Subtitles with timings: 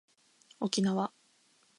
[0.59, 1.13] 沖縄